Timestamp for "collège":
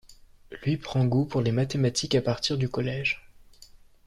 2.67-3.21